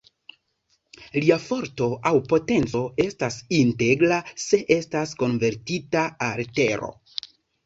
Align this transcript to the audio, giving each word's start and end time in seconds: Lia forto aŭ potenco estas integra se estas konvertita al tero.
Lia 1.17 1.35
forto 1.43 1.89
aŭ 2.09 2.13
potenco 2.31 2.81
estas 3.05 3.37
integra 3.59 4.19
se 4.47 4.61
estas 4.79 5.15
konvertita 5.21 6.09
al 6.31 6.43
tero. 6.63 6.91